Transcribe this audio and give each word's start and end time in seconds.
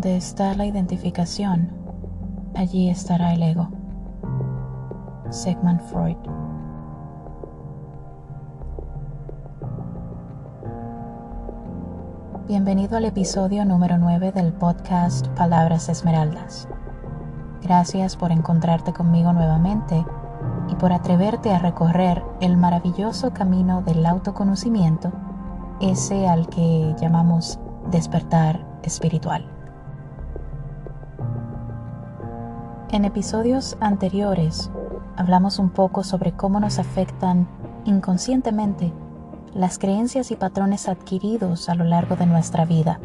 Donde 0.00 0.16
está 0.16 0.54
la 0.54 0.64
identificación, 0.64 1.72
allí 2.56 2.88
estará 2.88 3.34
el 3.34 3.42
ego. 3.42 3.68
Sigmund 5.28 5.78
Freud. 5.82 6.16
Bienvenido 12.48 12.96
al 12.96 13.04
episodio 13.04 13.66
número 13.66 13.98
9 13.98 14.32
del 14.32 14.54
podcast 14.54 15.28
Palabras 15.36 15.90
Esmeraldas. 15.90 16.66
Gracias 17.62 18.16
por 18.16 18.32
encontrarte 18.32 18.94
conmigo 18.94 19.34
nuevamente 19.34 20.02
y 20.70 20.76
por 20.76 20.94
atreverte 20.94 21.52
a 21.52 21.58
recorrer 21.58 22.24
el 22.40 22.56
maravilloso 22.56 23.34
camino 23.34 23.82
del 23.82 24.06
autoconocimiento, 24.06 25.12
ese 25.82 26.26
al 26.26 26.48
que 26.48 26.96
llamamos 26.98 27.60
despertar 27.90 28.66
espiritual. 28.82 29.59
En 32.92 33.04
episodios 33.04 33.76
anteriores 33.78 34.68
hablamos 35.14 35.60
un 35.60 35.70
poco 35.70 36.02
sobre 36.02 36.32
cómo 36.32 36.58
nos 36.58 36.80
afectan 36.80 37.46
inconscientemente 37.84 38.92
las 39.54 39.78
creencias 39.78 40.32
y 40.32 40.36
patrones 40.36 40.88
adquiridos 40.88 41.68
a 41.68 41.76
lo 41.76 41.84
largo 41.84 42.16
de 42.16 42.26
nuestra 42.26 42.64
vida 42.64 42.98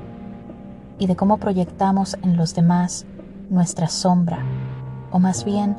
y 0.97 1.05
de 1.05 1.15
cómo 1.15 1.37
proyectamos 1.37 2.17
en 2.23 2.35
los 2.35 2.55
demás 2.55 3.05
nuestra 3.51 3.87
sombra, 3.87 4.39
o 5.11 5.19
más 5.19 5.45
bien 5.45 5.77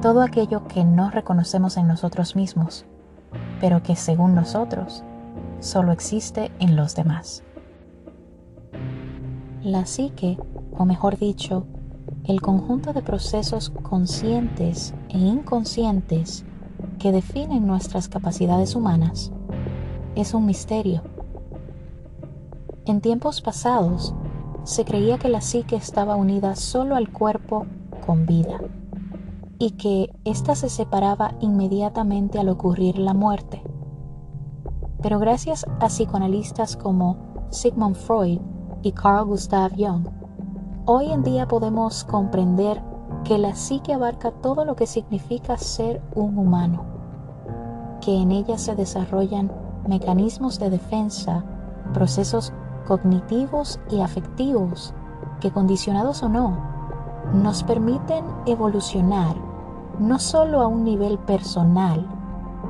todo 0.00 0.22
aquello 0.22 0.66
que 0.66 0.82
no 0.82 1.10
reconocemos 1.10 1.76
en 1.76 1.86
nosotros 1.86 2.36
mismos, 2.36 2.86
pero 3.60 3.82
que 3.82 3.94
según 3.94 4.34
nosotros 4.34 5.04
solo 5.60 5.92
existe 5.92 6.50
en 6.60 6.76
los 6.76 6.94
demás. 6.94 7.42
La 9.62 9.84
psique, 9.84 10.38
o 10.78 10.86
mejor 10.86 11.18
dicho, 11.18 11.66
el 12.26 12.40
conjunto 12.40 12.94
de 12.94 13.02
procesos 13.02 13.68
conscientes 13.68 14.94
e 15.10 15.18
inconscientes 15.18 16.46
que 16.98 17.12
definen 17.12 17.66
nuestras 17.66 18.08
capacidades 18.08 18.74
humanas, 18.74 19.30
es 20.14 20.32
un 20.32 20.46
misterio. 20.46 21.02
En 22.86 23.02
tiempos 23.02 23.42
pasados, 23.42 24.14
se 24.62 24.86
creía 24.86 25.18
que 25.18 25.28
la 25.28 25.42
psique 25.42 25.76
estaba 25.76 26.16
unida 26.16 26.56
solo 26.56 26.96
al 26.96 27.12
cuerpo 27.12 27.66
con 28.06 28.24
vida 28.24 28.58
y 29.58 29.72
que 29.72 30.10
ésta 30.24 30.54
se 30.54 30.70
separaba 30.70 31.34
inmediatamente 31.40 32.38
al 32.38 32.48
ocurrir 32.48 32.98
la 32.98 33.12
muerte. 33.12 33.62
Pero 35.02 35.18
gracias 35.18 35.66
a 35.80 35.88
psicoanalistas 35.88 36.78
como 36.78 37.18
Sigmund 37.50 37.96
Freud 37.96 38.40
y 38.82 38.92
Carl 38.92 39.26
Gustav 39.26 39.72
Jung, 39.76 40.23
hoy 40.86 41.12
en 41.12 41.22
día 41.22 41.48
podemos 41.48 42.04
comprender 42.04 42.82
que 43.24 43.38
la 43.38 43.54
psique 43.54 43.94
abarca 43.94 44.30
todo 44.30 44.64
lo 44.64 44.76
que 44.76 44.86
significa 44.86 45.56
ser 45.56 46.02
un 46.14 46.36
humano, 46.36 46.84
que 48.02 48.20
en 48.20 48.30
ella 48.30 48.58
se 48.58 48.74
desarrollan 48.74 49.50
mecanismos 49.88 50.58
de 50.58 50.68
defensa, 50.68 51.42
procesos 51.94 52.52
cognitivos 52.86 53.80
y 53.90 54.00
afectivos 54.02 54.92
que 55.40 55.50
condicionados 55.50 56.22
o 56.22 56.28
no, 56.28 56.58
nos 57.32 57.62
permiten 57.62 58.24
evolucionar 58.44 59.36
no 59.98 60.18
solo 60.18 60.60
a 60.60 60.66
un 60.66 60.84
nivel 60.84 61.18
personal, 61.18 62.06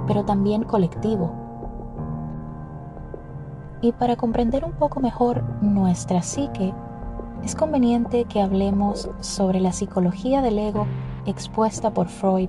pero 0.06 0.24
también 0.24 0.62
colectivo. 0.62 1.32
Y 3.80 3.92
para 3.92 4.16
comprender 4.16 4.64
un 4.64 4.72
poco 4.72 5.00
mejor 5.00 5.42
nuestra 5.60 6.22
psique, 6.22 6.72
es 7.42 7.54
conveniente 7.54 8.24
que 8.24 8.40
hablemos 8.40 9.10
sobre 9.20 9.60
la 9.60 9.72
psicología 9.72 10.42
del 10.42 10.58
ego 10.58 10.86
expuesta 11.26 11.92
por 11.92 12.08
Freud, 12.08 12.48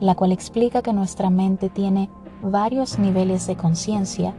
la 0.00 0.14
cual 0.14 0.32
explica 0.32 0.82
que 0.82 0.92
nuestra 0.92 1.30
mente 1.30 1.68
tiene 1.70 2.10
varios 2.42 2.98
niveles 2.98 3.46
de 3.46 3.56
conciencia, 3.56 4.34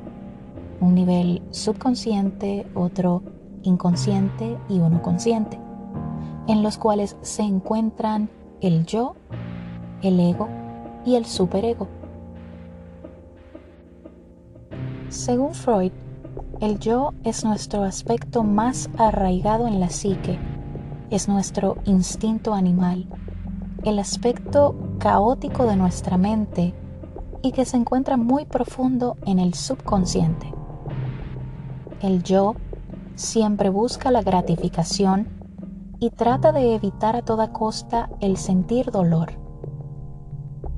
un 0.81 0.95
nivel 0.95 1.41
subconsciente, 1.51 2.67
otro 2.75 3.23
inconsciente 3.63 4.57
y 4.69 4.79
uno 4.79 5.01
consciente, 5.01 5.59
en 6.47 6.63
los 6.63 6.77
cuales 6.77 7.15
se 7.21 7.43
encuentran 7.43 8.29
el 8.61 8.85
yo 8.85 9.15
el 10.03 10.19
ego 10.19 10.49
y 11.05 11.15
el 11.15 11.25
superego. 11.25 11.87
Según 15.09 15.53
Freud, 15.53 15.91
el 16.63 16.79
yo 16.79 17.11
es 17.25 17.43
nuestro 17.43 17.83
aspecto 17.83 18.41
más 18.41 18.89
arraigado 18.97 19.67
en 19.67 19.81
la 19.81 19.89
psique, 19.89 20.39
es 21.09 21.27
nuestro 21.27 21.75
instinto 21.83 22.53
animal, 22.53 23.05
el 23.83 23.99
aspecto 23.99 24.73
caótico 24.97 25.65
de 25.65 25.75
nuestra 25.75 26.17
mente 26.17 26.73
y 27.41 27.51
que 27.51 27.65
se 27.65 27.75
encuentra 27.75 28.15
muy 28.15 28.45
profundo 28.45 29.17
en 29.25 29.39
el 29.39 29.55
subconsciente. 29.55 30.53
El 32.01 32.23
yo 32.23 32.55
siempre 33.15 33.69
busca 33.69 34.09
la 34.09 34.21
gratificación 34.21 35.27
y 35.99 36.11
trata 36.11 36.53
de 36.53 36.75
evitar 36.75 37.17
a 37.17 37.23
toda 37.23 37.51
costa 37.51 38.09
el 38.21 38.37
sentir 38.37 38.89
dolor. 38.89 39.33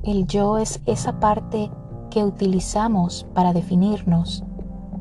El 0.02 0.26
yo 0.26 0.58
es 0.58 0.80
esa 0.86 1.20
parte 1.20 1.70
que 2.10 2.24
utilizamos 2.24 3.24
para 3.34 3.52
definirnos, 3.52 4.42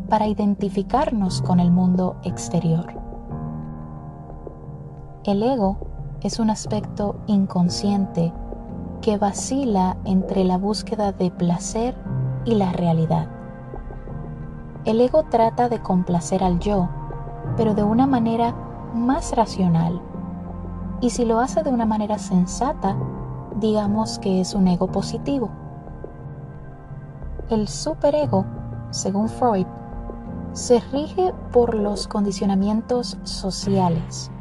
para 0.09 0.27
identificarnos 0.27 1.41
con 1.41 1.59
el 1.59 1.71
mundo 1.71 2.17
exterior. 2.23 2.85
El 5.23 5.41
ego 5.41 5.77
es 6.21 6.39
un 6.39 6.49
aspecto 6.49 7.17
inconsciente 7.27 8.31
que 9.01 9.17
vacila 9.17 9.97
entre 10.05 10.43
la 10.43 10.57
búsqueda 10.57 11.11
de 11.11 11.31
placer 11.31 11.95
y 12.45 12.55
la 12.55 12.71
realidad. 12.71 13.27
El 14.85 15.01
ego 15.01 15.23
trata 15.23 15.67
de 15.67 15.81
complacer 15.81 16.43
al 16.43 16.59
yo, 16.59 16.89
pero 17.57 17.73
de 17.73 17.83
una 17.83 18.05
manera 18.05 18.53
más 18.93 19.35
racional. 19.35 20.01
Y 21.01 21.09
si 21.09 21.25
lo 21.25 21.39
hace 21.39 21.63
de 21.63 21.71
una 21.71 21.85
manera 21.85 22.19
sensata, 22.19 22.95
digamos 23.59 24.19
que 24.19 24.41
es 24.41 24.53
un 24.53 24.67
ego 24.67 24.87
positivo. 24.87 25.49
El 27.49 27.67
superego, 27.67 28.45
según 28.91 29.27
Freud, 29.27 29.67
se 30.55 30.79
rige 30.79 31.33
por 31.51 31.75
los 31.75 32.07
condicionamientos 32.07 33.17
sociales, 33.23 34.31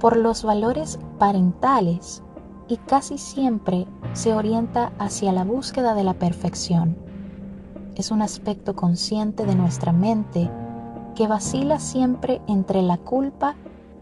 por 0.00 0.16
los 0.16 0.42
valores 0.42 0.98
parentales 1.20 2.24
y 2.66 2.76
casi 2.78 3.18
siempre 3.18 3.86
se 4.14 4.34
orienta 4.34 4.92
hacia 4.98 5.30
la 5.30 5.44
búsqueda 5.44 5.94
de 5.94 6.02
la 6.02 6.14
perfección. 6.14 6.96
Es 7.94 8.10
un 8.10 8.20
aspecto 8.20 8.74
consciente 8.74 9.46
de 9.46 9.54
nuestra 9.54 9.92
mente 9.92 10.50
que 11.14 11.28
vacila 11.28 11.78
siempre 11.78 12.42
entre 12.48 12.82
la 12.82 12.96
culpa 12.96 13.54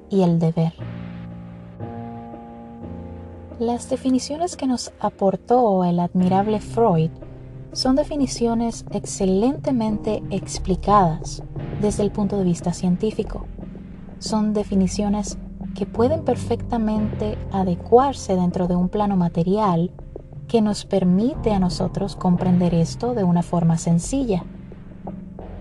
y 0.08 0.22
el 0.22 0.38
deber. 0.38 0.72
Las 3.58 3.90
definiciones 3.90 4.56
que 4.56 4.66
nos 4.66 4.90
aportó 5.00 5.84
el 5.84 6.00
admirable 6.00 6.60
Freud 6.60 7.10
son 7.72 7.96
definiciones 7.96 8.84
excelentemente 8.90 10.22
explicadas 10.30 11.42
desde 11.80 12.02
el 12.02 12.10
punto 12.10 12.38
de 12.38 12.44
vista 12.44 12.72
científico. 12.72 13.46
Son 14.18 14.52
definiciones 14.52 15.38
que 15.74 15.86
pueden 15.86 16.24
perfectamente 16.24 17.38
adecuarse 17.50 18.36
dentro 18.36 18.68
de 18.68 18.76
un 18.76 18.88
plano 18.88 19.16
material 19.16 19.90
que 20.48 20.60
nos 20.60 20.84
permite 20.84 21.52
a 21.52 21.58
nosotros 21.58 22.14
comprender 22.14 22.74
esto 22.74 23.14
de 23.14 23.24
una 23.24 23.42
forma 23.42 23.78
sencilla. 23.78 24.44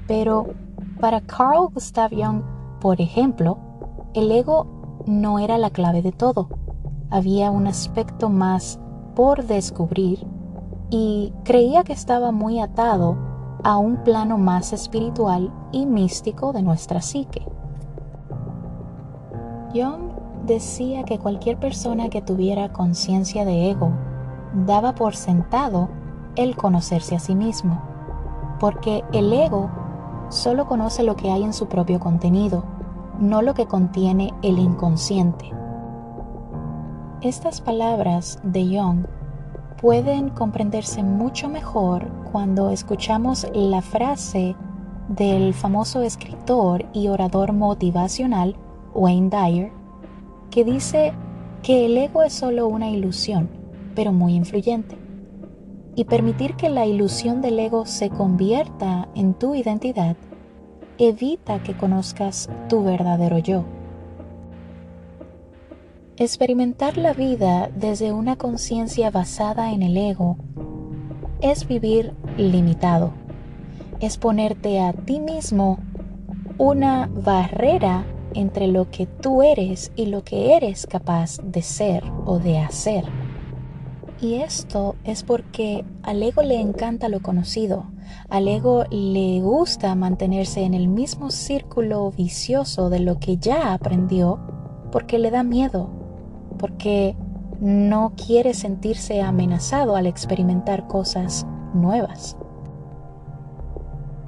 Pero 0.07 0.53
para 0.99 1.21
Carl 1.21 1.69
Gustav 1.73 2.11
Jung, 2.11 2.43
por 2.81 2.99
ejemplo, 2.99 3.57
el 4.13 4.31
ego 4.31 5.03
no 5.05 5.39
era 5.39 5.57
la 5.57 5.69
clave 5.69 6.01
de 6.01 6.11
todo 6.11 6.49
había 7.11 7.51
un 7.51 7.67
aspecto 7.67 8.29
más 8.29 8.79
por 9.15 9.45
descubrir 9.45 10.25
y 10.91 11.33
creía 11.43 11.83
que 11.83 11.93
estaba 11.93 12.31
muy 12.31 12.59
atado 12.59 13.17
a 13.63 13.77
un 13.77 14.03
plano 14.03 14.37
más 14.37 14.73
espiritual 14.73 15.51
y 15.71 15.85
místico 15.85 16.51
de 16.51 16.61
nuestra 16.61 17.01
psique. 17.01 17.47
Jung 19.73 20.11
decía 20.45 21.03
que 21.03 21.17
cualquier 21.17 21.57
persona 21.57 22.09
que 22.09 22.21
tuviera 22.21 22.73
conciencia 22.73 23.45
de 23.45 23.71
ego 23.71 23.91
daba 24.65 24.93
por 24.93 25.15
sentado 25.15 25.89
el 26.35 26.57
conocerse 26.57 27.15
a 27.15 27.19
sí 27.19 27.35
mismo, 27.35 27.81
porque 28.59 29.03
el 29.13 29.31
ego 29.31 29.69
solo 30.27 30.67
conoce 30.67 31.03
lo 31.03 31.15
que 31.15 31.31
hay 31.31 31.43
en 31.43 31.53
su 31.53 31.67
propio 31.67 32.01
contenido, 32.01 32.65
no 33.17 33.41
lo 33.41 33.53
que 33.53 33.65
contiene 33.65 34.33
el 34.41 34.59
inconsciente. 34.59 35.51
Estas 37.21 37.61
palabras 37.61 38.39
de 38.43 38.77
Jung 38.77 39.05
pueden 39.81 40.29
comprenderse 40.29 41.01
mucho 41.01 41.49
mejor 41.49 42.07
cuando 42.31 42.69
escuchamos 42.69 43.47
la 43.53 43.81
frase 43.81 44.55
del 45.09 45.55
famoso 45.55 46.03
escritor 46.03 46.85
y 46.93 47.07
orador 47.07 47.51
motivacional 47.51 48.55
Wayne 48.93 49.29
Dyer, 49.29 49.71
que 50.51 50.63
dice 50.63 51.13
que 51.63 51.87
el 51.87 51.97
ego 51.97 52.21
es 52.21 52.33
solo 52.33 52.67
una 52.67 52.89
ilusión, 52.89 53.49
pero 53.95 54.13
muy 54.13 54.35
influyente. 54.35 54.97
Y 55.95 56.05
permitir 56.05 56.55
que 56.55 56.69
la 56.69 56.85
ilusión 56.85 57.41
del 57.41 57.59
ego 57.59 57.85
se 57.85 58.09
convierta 58.09 59.09
en 59.15 59.33
tu 59.33 59.55
identidad 59.55 60.15
evita 60.99 61.61
que 61.63 61.75
conozcas 61.75 62.49
tu 62.69 62.83
verdadero 62.83 63.39
yo. 63.39 63.65
Experimentar 66.17 66.97
la 66.97 67.13
vida 67.13 67.71
desde 67.73 68.11
una 68.11 68.35
conciencia 68.35 69.09
basada 69.11 69.71
en 69.71 69.81
el 69.81 69.95
ego 69.95 70.35
es 71.39 71.67
vivir 71.67 72.13
limitado, 72.37 73.13
es 74.01 74.17
ponerte 74.17 74.81
a 74.81 74.91
ti 74.91 75.21
mismo 75.21 75.79
una 76.57 77.07
barrera 77.07 78.05
entre 78.33 78.67
lo 78.67 78.91
que 78.91 79.05
tú 79.05 79.41
eres 79.41 79.93
y 79.95 80.07
lo 80.07 80.23
que 80.25 80.53
eres 80.55 80.85
capaz 80.85 81.37
de 81.43 81.61
ser 81.61 82.03
o 82.25 82.39
de 82.39 82.59
hacer. 82.59 83.05
Y 84.19 84.35
esto 84.35 84.97
es 85.05 85.23
porque 85.23 85.85
al 86.03 86.21
ego 86.21 86.43
le 86.43 86.59
encanta 86.59 87.07
lo 87.07 87.21
conocido, 87.21 87.85
al 88.27 88.49
ego 88.49 88.83
le 88.91 89.39
gusta 89.39 89.95
mantenerse 89.95 90.63
en 90.63 90.73
el 90.73 90.89
mismo 90.89 91.31
círculo 91.31 92.11
vicioso 92.11 92.89
de 92.89 92.99
lo 92.99 93.17
que 93.17 93.37
ya 93.37 93.73
aprendió 93.73 94.39
porque 94.91 95.17
le 95.17 95.31
da 95.31 95.43
miedo, 95.43 96.00
porque 96.57 97.15
no 97.59 98.13
quiere 98.15 98.53
sentirse 98.53 99.21
amenazado 99.21 99.95
al 99.95 100.07
experimentar 100.07 100.87
cosas 100.87 101.45
nuevas. 101.73 102.37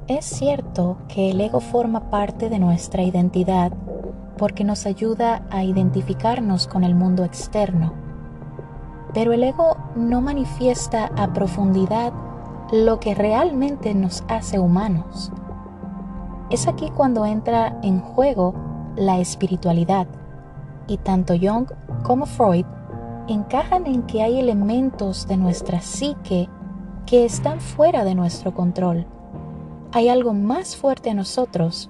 Es 0.08 0.26
cierto 0.26 0.98
que 1.08 1.32
el 1.32 1.42
ego 1.42 1.60
forma 1.60 2.10
parte 2.10 2.50
de 2.50 2.60
nuestra 2.60 3.04
identidad 3.04 3.72
porque 4.38 4.64
nos 4.64 4.86
ayuda 4.86 5.48
a 5.50 5.64
identificarnos 5.64 6.68
con 6.68 6.84
el 6.84 6.94
mundo 6.94 7.24
externo. 7.24 7.94
Pero 9.14 9.32
el 9.32 9.44
ego 9.44 9.78
no 9.96 10.22
manifiesta 10.22 11.12
a 11.16 11.34
profundidad 11.34 12.12
lo 12.72 13.00
que 13.00 13.16
realmente 13.16 13.94
nos 13.94 14.24
hace 14.28 14.60
humanos. 14.60 15.32
Es 16.50 16.68
aquí 16.68 16.90
cuando 16.90 17.26
entra 17.26 17.80
en 17.84 18.02
juego 18.02 18.54
la 18.96 19.20
espiritualidad, 19.20 20.08
y 20.88 20.98
tanto 20.98 21.34
Jung 21.40 21.68
como 22.04 22.26
Freud 22.26 22.66
encajan 23.28 23.88
en 23.88 24.04
que 24.04 24.22
hay 24.22 24.40
elementos 24.40 25.28
de 25.28 25.38
nuestra 25.38 25.82
psique 25.82 26.50
que 27.06 27.26
están 27.26 27.62
fuera 27.62 28.04
de 28.04 28.16
nuestro 28.16 28.54
control. 28.54 29.06
Hay 29.92 30.10
algo 30.10 30.34
más 30.34 30.76
fuerte 30.76 31.10
a 31.10 31.14
nosotros 31.14 31.90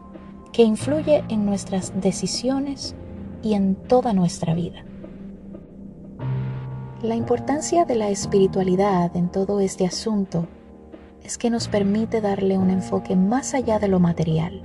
que 0.51 0.63
influye 0.63 1.23
en 1.29 1.45
nuestras 1.45 1.93
decisiones 1.99 2.95
y 3.41 3.53
en 3.53 3.75
toda 3.75 4.13
nuestra 4.13 4.53
vida. 4.53 4.83
La 7.01 7.15
importancia 7.15 7.85
de 7.85 7.95
la 7.95 8.09
espiritualidad 8.09 9.15
en 9.17 9.29
todo 9.29 9.59
este 9.59 9.85
asunto 9.85 10.47
es 11.23 11.37
que 11.37 11.49
nos 11.49 11.67
permite 11.67 12.21
darle 12.21 12.57
un 12.57 12.69
enfoque 12.69 13.15
más 13.15 13.53
allá 13.53 13.79
de 13.79 13.87
lo 13.87 13.99
material. 13.99 14.61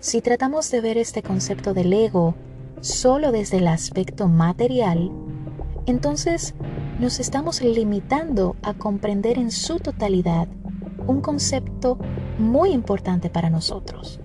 Si 0.00 0.20
tratamos 0.20 0.70
de 0.70 0.80
ver 0.80 0.96
este 0.96 1.22
concepto 1.22 1.74
del 1.74 1.92
ego 1.92 2.34
solo 2.80 3.32
desde 3.32 3.58
el 3.58 3.66
aspecto 3.66 4.28
material, 4.28 5.10
entonces 5.86 6.54
nos 7.00 7.20
estamos 7.20 7.62
limitando 7.62 8.56
a 8.62 8.74
comprender 8.74 9.38
en 9.38 9.50
su 9.50 9.78
totalidad 9.78 10.48
un 11.06 11.20
concepto 11.20 11.98
muy 12.38 12.70
importante 12.70 13.30
para 13.30 13.50
nosotros. 13.50 14.20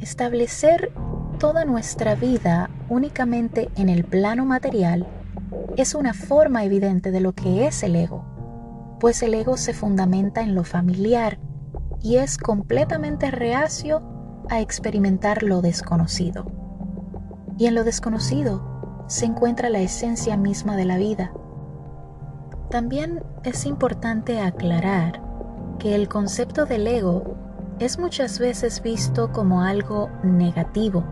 Establecer 0.00 0.92
toda 1.38 1.64
nuestra 1.64 2.14
vida 2.14 2.70
únicamente 2.88 3.68
en 3.76 3.88
el 3.88 4.04
plano 4.04 4.44
material 4.44 5.06
es 5.76 5.94
una 5.94 6.14
forma 6.14 6.64
evidente 6.64 7.10
de 7.10 7.20
lo 7.20 7.32
que 7.32 7.66
es 7.66 7.82
el 7.82 7.96
ego, 7.96 8.24
pues 9.00 9.22
el 9.22 9.34
ego 9.34 9.56
se 9.56 9.74
fundamenta 9.74 10.42
en 10.42 10.54
lo 10.54 10.64
familiar 10.64 11.38
y 12.02 12.16
es 12.16 12.38
completamente 12.38 13.30
reacio 13.30 14.02
a 14.48 14.60
experimentar 14.60 15.42
lo 15.42 15.60
desconocido. 15.60 16.65
Y 17.58 17.66
en 17.66 17.74
lo 17.74 17.84
desconocido 17.84 19.04
se 19.06 19.26
encuentra 19.26 19.70
la 19.70 19.78
esencia 19.78 20.36
misma 20.36 20.76
de 20.76 20.84
la 20.84 20.96
vida. 20.96 21.32
También 22.70 23.22
es 23.44 23.64
importante 23.66 24.40
aclarar 24.40 25.22
que 25.78 25.94
el 25.94 26.08
concepto 26.08 26.66
del 26.66 26.86
ego 26.86 27.36
es 27.78 27.98
muchas 27.98 28.38
veces 28.38 28.82
visto 28.82 29.32
como 29.32 29.62
algo 29.62 30.10
negativo. 30.22 31.04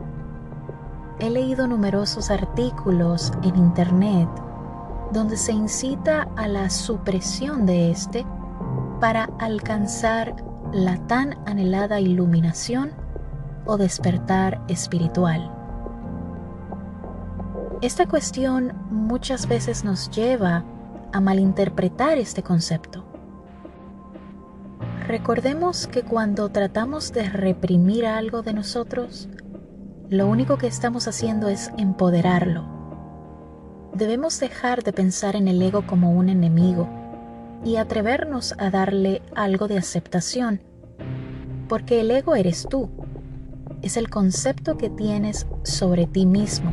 He 1.20 1.30
leído 1.30 1.68
numerosos 1.68 2.30
artículos 2.30 3.32
en 3.42 3.56
Internet 3.56 4.28
donde 5.12 5.36
se 5.36 5.52
incita 5.52 6.28
a 6.36 6.48
la 6.48 6.68
supresión 6.70 7.66
de 7.66 7.90
este 7.90 8.26
para 9.00 9.30
alcanzar 9.38 10.34
la 10.72 10.96
tan 11.06 11.38
anhelada 11.46 12.00
iluminación 12.00 12.90
o 13.64 13.76
despertar 13.76 14.60
espiritual. 14.68 15.53
Esta 17.84 18.06
cuestión 18.06 18.72
muchas 18.88 19.46
veces 19.46 19.84
nos 19.84 20.08
lleva 20.08 20.64
a 21.12 21.20
malinterpretar 21.20 22.16
este 22.16 22.42
concepto. 22.42 23.04
Recordemos 25.06 25.86
que 25.86 26.02
cuando 26.02 26.48
tratamos 26.48 27.12
de 27.12 27.28
reprimir 27.28 28.06
algo 28.06 28.40
de 28.40 28.54
nosotros, 28.54 29.28
lo 30.08 30.26
único 30.26 30.56
que 30.56 30.66
estamos 30.66 31.08
haciendo 31.08 31.50
es 31.50 31.72
empoderarlo. 31.76 32.64
Debemos 33.92 34.40
dejar 34.40 34.82
de 34.82 34.94
pensar 34.94 35.36
en 35.36 35.46
el 35.46 35.60
ego 35.60 35.86
como 35.86 36.12
un 36.12 36.30
enemigo 36.30 36.88
y 37.66 37.76
atrevernos 37.76 38.54
a 38.56 38.70
darle 38.70 39.20
algo 39.34 39.68
de 39.68 39.76
aceptación, 39.76 40.62
porque 41.68 42.00
el 42.00 42.10
ego 42.12 42.34
eres 42.34 42.66
tú, 42.66 42.88
es 43.82 43.98
el 43.98 44.08
concepto 44.08 44.78
que 44.78 44.88
tienes 44.88 45.46
sobre 45.64 46.06
ti 46.06 46.24
mismo, 46.24 46.72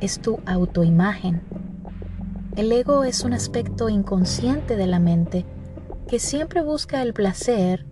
es 0.00 0.20
tu 0.20 0.40
autoimagen. 0.46 1.42
El 2.56 2.72
ego 2.72 3.04
es 3.04 3.24
un 3.24 3.32
aspecto 3.32 3.88
inconsciente 3.88 4.76
de 4.76 4.86
la 4.86 4.98
mente 4.98 5.46
que 6.08 6.18
siempre 6.18 6.62
busca 6.62 7.02
el 7.02 7.14
placer 7.14 7.86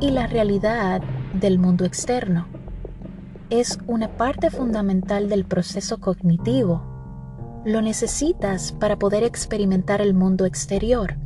y 0.00 0.10
la 0.10 0.26
realidad 0.26 1.00
del 1.32 1.58
mundo 1.58 1.84
externo. 1.84 2.46
Es 3.50 3.78
una 3.86 4.16
parte 4.16 4.50
fundamental 4.50 5.28
del 5.28 5.46
proceso 5.46 5.98
cognitivo. 5.98 6.82
Lo 7.64 7.80
necesitas 7.80 8.72
para 8.72 8.98
poder 8.98 9.24
experimentar 9.24 10.00
el 10.02 10.12
mundo 10.12 10.44
exterior, 10.44 11.16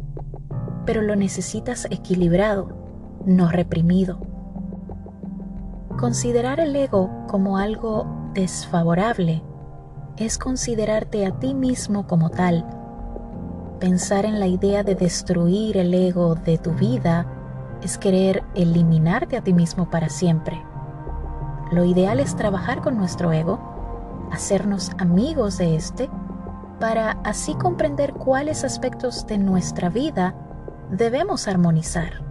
pero 0.87 1.03
lo 1.03 1.17
necesitas 1.17 1.87
equilibrado, 1.91 3.19
no 3.27 3.51
reprimido. 3.51 4.21
Considerar 5.99 6.61
el 6.61 6.75
ego 6.77 7.11
como 7.29 7.59
algo 7.59 8.31
desfavorable 8.35 9.43
es 10.16 10.38
considerarte 10.38 11.26
a 11.26 11.33
ti 11.33 11.54
mismo 11.54 12.07
como 12.07 12.31
tal 12.31 12.64
Pensar 13.83 14.26
en 14.26 14.38
la 14.38 14.47
idea 14.47 14.85
de 14.85 14.95
destruir 14.95 15.76
el 15.76 15.92
ego 15.92 16.37
de 16.37 16.57
tu 16.57 16.71
vida 16.71 17.26
es 17.83 17.99
querer 17.99 18.45
eliminarte 18.54 19.37
a 19.37 19.42
ti 19.42 19.52
mismo 19.52 19.90
para 19.90 20.09
siempre. 20.09 20.62
Lo 21.73 21.85
ideal 21.85 22.21
es 22.21 22.37
trabajar 22.37 22.81
con 22.81 22.97
nuestro 22.97 23.33
ego, 23.33 23.59
hacernos 24.31 24.92
amigos 24.99 25.59
de 25.59 25.75
este, 25.75 26.09
para 26.78 27.19
así 27.25 27.54
comprender 27.54 28.12
cuáles 28.12 28.62
aspectos 28.62 29.26
de 29.26 29.38
nuestra 29.38 29.88
vida 29.88 30.33
debemos 30.92 31.49
armonizar. 31.49 32.23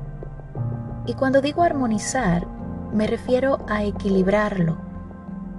Y 1.06 1.16
cuando 1.16 1.42
digo 1.42 1.64
armonizar, 1.64 2.48
me 2.94 3.08
refiero 3.08 3.58
a 3.68 3.84
equilibrarlo, 3.84 4.78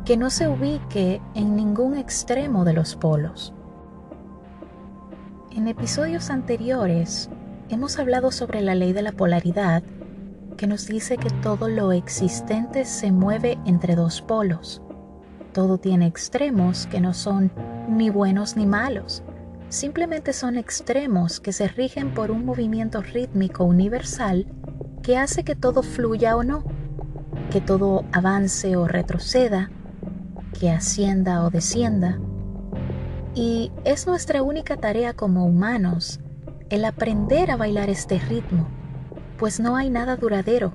que 0.04 0.16
no 0.16 0.30
se 0.30 0.48
ubique 0.48 1.20
en 1.34 1.54
ningún 1.54 1.96
extremo 1.96 2.64
de 2.64 2.72
los 2.72 2.96
polos. 2.96 3.54
En 5.52 5.68
episodios 5.68 6.30
anteriores 6.30 7.30
hemos 7.68 7.98
hablado 7.98 8.32
sobre 8.32 8.62
la 8.62 8.74
ley 8.74 8.92
de 8.92 9.02
la 9.02 9.12
polaridad 9.12 9.82
que 10.56 10.66
nos 10.66 10.86
dice 10.86 11.18
que 11.18 11.30
todo 11.30 11.68
lo 11.68 11.92
existente 11.92 12.84
se 12.84 13.12
mueve 13.12 13.58
entre 13.64 13.94
dos 13.94 14.22
polos. 14.22 14.82
Todo 15.52 15.78
tiene 15.78 16.06
extremos 16.06 16.86
que 16.86 17.00
no 17.00 17.14
son 17.14 17.52
ni 17.88 18.10
buenos 18.10 18.56
ni 18.56 18.66
malos, 18.66 19.22
simplemente 19.68 20.32
son 20.32 20.56
extremos 20.56 21.38
que 21.38 21.52
se 21.52 21.68
rigen 21.68 22.12
por 22.12 22.30
un 22.30 22.44
movimiento 22.44 23.02
rítmico 23.02 23.64
universal 23.64 24.46
que 25.02 25.16
hace 25.16 25.44
que 25.44 25.54
todo 25.54 25.82
fluya 25.82 26.36
o 26.36 26.42
no, 26.42 26.64
que 27.50 27.60
todo 27.60 28.04
avance 28.12 28.76
o 28.76 28.86
retroceda, 28.86 29.70
que 30.58 30.70
ascienda 30.70 31.44
o 31.44 31.50
descienda, 31.50 32.18
y 33.34 33.72
es 33.84 34.06
nuestra 34.06 34.42
única 34.42 34.76
tarea 34.76 35.14
como 35.14 35.46
humanos 35.46 36.20
el 36.68 36.84
aprender 36.84 37.50
a 37.50 37.56
bailar 37.56 37.90
este 37.90 38.18
ritmo, 38.18 38.66
pues 39.38 39.60
no 39.60 39.76
hay 39.76 39.90
nada 39.90 40.16
duradero, 40.16 40.72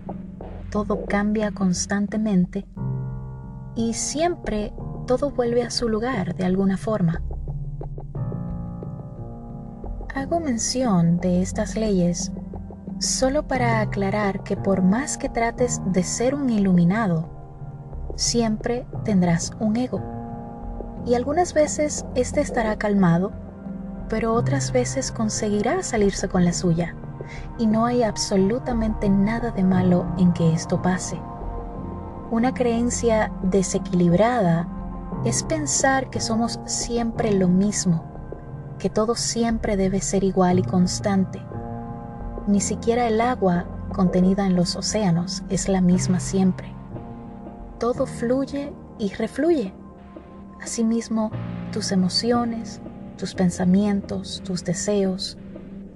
todo 0.71 1.05
cambia 1.05 1.51
constantemente 1.51 2.65
y 3.75 3.93
siempre 3.93 4.73
todo 5.05 5.31
vuelve 5.31 5.63
a 5.63 5.69
su 5.69 5.87
lugar 5.87 6.35
de 6.35 6.45
alguna 6.45 6.77
forma. 6.77 7.21
Hago 10.13 10.39
mención 10.39 11.17
de 11.19 11.41
estas 11.41 11.75
leyes 11.75 12.31
solo 12.99 13.47
para 13.47 13.81
aclarar 13.81 14.43
que 14.43 14.57
por 14.57 14.81
más 14.81 15.17
que 15.17 15.29
trates 15.29 15.79
de 15.85 16.03
ser 16.03 16.33
un 16.33 16.49
iluminado, 16.49 17.36
siempre 18.17 18.85
tendrás 19.05 19.53
un 19.59 19.77
ego. 19.77 20.01
Y 21.05 21.15
algunas 21.15 21.53
veces 21.53 22.05
éste 22.15 22.41
estará 22.41 22.75
calmado, 22.75 23.31
pero 24.09 24.33
otras 24.33 24.73
veces 24.73 25.11
conseguirá 25.11 25.83
salirse 25.83 26.27
con 26.27 26.43
la 26.43 26.51
suya. 26.51 26.95
Y 27.57 27.67
no 27.67 27.85
hay 27.85 28.03
absolutamente 28.03 29.09
nada 29.09 29.51
de 29.51 29.63
malo 29.63 30.05
en 30.17 30.33
que 30.33 30.53
esto 30.53 30.81
pase. 30.81 31.19
Una 32.31 32.53
creencia 32.53 33.31
desequilibrada 33.43 34.67
es 35.23 35.43
pensar 35.43 36.09
que 36.09 36.19
somos 36.19 36.59
siempre 36.65 37.31
lo 37.33 37.47
mismo, 37.47 38.03
que 38.79 38.89
todo 38.89 39.15
siempre 39.15 39.77
debe 39.77 40.01
ser 40.01 40.23
igual 40.23 40.59
y 40.59 40.63
constante. 40.63 41.41
Ni 42.47 42.61
siquiera 42.61 43.07
el 43.07 43.21
agua 43.21 43.65
contenida 43.93 44.45
en 44.45 44.55
los 44.55 44.75
océanos 44.75 45.43
es 45.49 45.69
la 45.69 45.81
misma 45.81 46.19
siempre. 46.19 46.76
Todo 47.79 48.05
fluye 48.05 48.73
y 48.97 49.13
refluye. 49.13 49.73
Asimismo, 50.61 51.31
tus 51.71 51.91
emociones, 51.91 52.81
tus 53.17 53.35
pensamientos, 53.35 54.41
tus 54.43 54.63
deseos. 54.63 55.37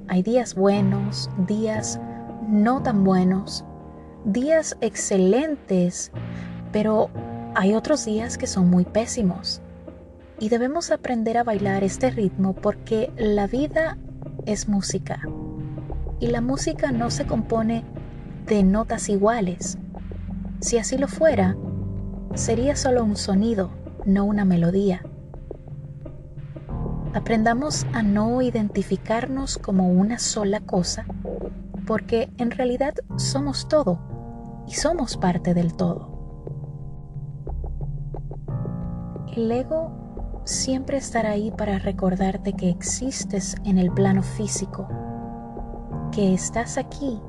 Hay 0.08 0.22
días 0.22 0.54
buenos, 0.54 1.30
días 1.48 2.00
no 2.48 2.84
tan 2.84 3.04
buenos, 3.04 3.64
días 4.26 4.78
excelentes, 4.82 6.12
pero 6.72 7.10
hay 7.56 7.74
otros 7.74 8.06
días 8.06 8.38
que 8.38 8.48
son 8.48 8.70
muy 8.70 8.86
pésimos. 8.86 9.62
Y 10.40 10.50
debemos 10.50 10.92
aprender 10.92 11.38
a 11.38 11.44
bailar 11.44 11.84
este 11.84 12.12
ritmo 12.12 12.54
porque 12.54 13.12
la 13.18 13.48
vida 13.48 13.98
es 14.46 14.68
música. 14.68 15.22
Y 16.20 16.28
la 16.28 16.42
música 16.42 16.92
no 16.92 17.10
se 17.10 17.26
compone 17.26 17.84
de 18.46 18.64
notas 18.64 19.10
iguales. 19.10 19.78
Si 20.60 20.78
así 20.78 20.98
lo 20.98 21.08
fuera, 21.08 21.56
sería 22.36 22.76
solo 22.76 23.04
un 23.04 23.16
sonido, 23.16 23.72
no 24.06 24.26
una 24.26 24.46
melodía. 24.46 25.04
Aprendamos 27.14 27.86
a 27.94 28.04
no 28.04 28.42
identificarnos 28.42 29.58
como 29.58 29.90
una 29.90 30.18
sola 30.18 30.62
cosa, 30.62 31.06
porque 31.86 32.30
en 32.38 32.52
realidad 32.52 32.94
somos 33.18 33.68
todo 33.68 34.00
y 34.68 34.74
somos 34.74 35.18
parte 35.18 35.54
del 35.54 35.74
todo. 35.74 36.10
El 39.36 39.52
ego 39.52 40.42
siempre 40.46 40.98
estará 40.98 41.32
ahí 41.32 41.52
para 41.52 41.80
recordarte 41.80 42.54
que 42.54 42.70
existes 42.70 43.56
en 43.66 43.78
el 43.78 43.92
plano 43.92 44.24
físico, 44.24 44.88
que 46.12 46.34
estás 46.34 46.78
aquí 46.78 47.20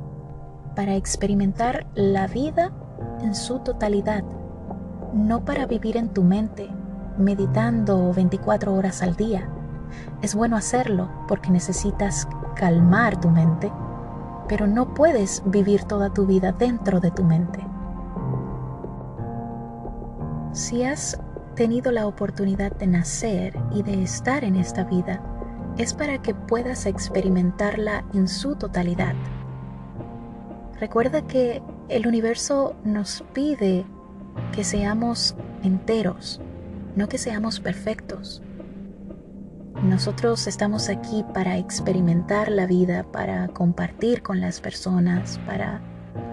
para 0.75 0.95
experimentar 0.95 1.87
la 1.95 2.27
vida 2.27 2.73
en 3.21 3.35
su 3.35 3.61
totalidad, 3.61 4.25
no 5.13 5.45
para 5.45 5.67
vivir 5.67 5.97
en 5.97 6.09
tu 6.09 6.23
mente, 6.23 6.69
meditando 7.19 8.13
24 8.13 8.75
horas 8.75 9.03
al 9.03 9.17
día. 9.17 9.49
Es 10.23 10.35
bueno 10.35 10.57
hacerlo 10.57 11.11
porque 11.29 11.51
necesitas 11.51 12.27
calmar 12.57 13.21
tu 13.21 13.29
mente, 13.31 13.71
pero 14.49 14.67
no 14.67 14.95
puedes 14.95 15.43
vivir 15.47 15.85
toda 15.85 16.13
tu 16.13 16.27
vida 16.27 16.53
dentro 16.53 17.01
de 17.01 17.11
tu 17.11 17.25
mente. 17.25 17.61
Si 20.53 20.85
has 20.85 21.19
tenido 21.55 21.93
la 21.93 22.07
oportunidad 22.07 22.73
de 22.73 22.87
nacer 22.87 23.59
y 23.73 23.83
de 23.83 24.03
estar 24.03 24.45
en 24.45 24.57
esta 24.57 24.85
vida 24.85 25.23
es 25.79 25.95
para 25.95 26.21
que 26.21 26.35
puedas 26.35 26.87
experimentarla 26.87 28.05
en 28.13 28.29
su 28.29 28.57
totalidad. 28.57 29.15
Recuerda 30.79 31.23
que 31.23 31.63
el 31.89 32.07
universo 32.07 32.75
nos 32.85 33.25
pide 33.33 33.87
que 34.53 34.65
seamos 34.65 35.35
enteros, 35.63 36.41
no 36.97 37.09
que 37.09 37.19
seamos 37.19 37.61
perfectos. 37.61 38.43
Nosotros 39.83 40.47
estamos 40.47 40.89
aquí 40.89 41.25
para 41.35 41.57
experimentar 41.57 42.51
la 42.51 42.67
vida, 42.67 43.05
para 43.05 43.49
compartir 43.49 44.23
con 44.23 44.41
las 44.41 44.61
personas, 44.61 45.41
para 45.47 45.81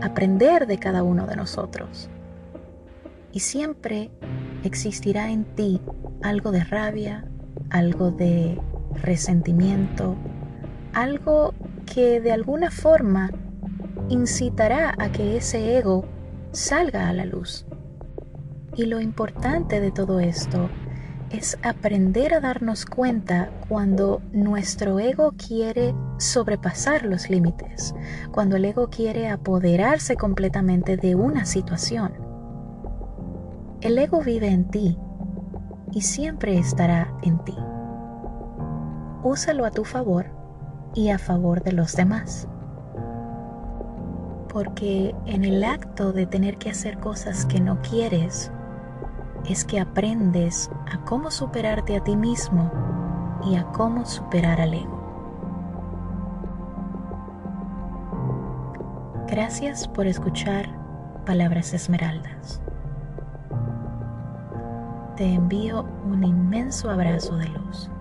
aprender 0.02 0.68
de 0.68 0.78
cada 0.78 1.04
uno 1.04 1.26
de 1.26 1.36
nosotros. 1.36 2.10
Y 3.32 3.40
siempre 3.40 4.12
existirá 4.64 5.32
en 5.32 5.46
ti 5.46 5.82
algo 6.22 6.52
de 6.52 6.64
rabia, 6.64 7.26
algo 7.70 8.12
de 8.12 8.60
resentimiento, 9.02 10.16
algo 10.94 11.54
que 11.86 12.20
de 12.22 12.32
alguna 12.32 12.72
forma 12.72 13.32
incitará 14.10 14.96
a 14.98 15.12
que 15.12 15.38
ese 15.38 15.78
ego 15.78 16.06
salga 16.52 17.10
a 17.10 17.14
la 17.14 17.26
luz. 17.26 17.66
Y 18.80 18.86
lo 18.86 19.02
importante 19.02 19.82
de 19.82 19.92
todo 19.92 20.22
esto 20.22 20.70
es 21.30 21.58
aprender 21.64 22.34
a 22.34 22.40
darnos 22.40 22.86
cuenta 22.86 23.52
cuando 23.68 24.22
nuestro 24.32 25.00
ego 25.00 25.34
quiere 25.34 25.94
sobrepasar 26.18 27.06
los 27.06 27.30
límites, 27.30 27.94
cuando 28.32 28.56
el 28.56 28.66
ego 28.66 28.90
quiere 28.90 29.30
apoderarse 29.30 30.16
completamente 30.16 30.98
de 30.98 31.16
una 31.16 31.46
situación 31.46 32.30
el 33.82 33.98
ego 33.98 34.22
vive 34.22 34.50
en 34.50 34.66
ti 34.66 34.98
y 35.94 36.02
siempre 36.02 36.58
estará 36.58 37.14
en 37.22 37.40
ti. 37.46 37.56
Úsalo 39.24 39.66
a 39.66 39.72
tu 39.72 39.86
favor 39.86 40.26
y 40.94 41.10
a 41.10 41.18
favor 41.18 41.64
de 41.64 41.72
los 41.72 41.96
demás. 41.96 42.50
Porque 44.50 45.16
en 45.26 45.46
el 45.46 45.64
acto 45.64 46.12
de 46.12 46.26
tener 46.26 46.58
que 46.58 46.72
hacer 46.72 47.00
cosas 47.00 47.46
que 47.46 47.62
no 47.62 47.80
quieres, 47.82 48.52
es 49.46 49.66
que 49.66 49.80
aprendes 49.80 50.70
a 50.92 51.04
cómo 51.06 51.32
superarte 51.32 51.96
a 51.96 52.04
ti 52.04 52.16
mismo 52.16 52.72
y 53.46 53.56
a 53.56 53.64
cómo 53.66 54.06
superar 54.06 54.60
al 54.62 54.74
ego. 54.74 55.00
Gracias 59.28 59.88
por 59.88 60.08
escuchar 60.08 60.68
Palabras 61.26 61.74
Esmeraldas 61.74 62.62
te 65.20 65.34
envío 65.34 65.86
un 66.10 66.24
inmenso 66.24 66.90
abrazo 66.90 67.36
de 67.36 67.50
luz. 67.50 67.92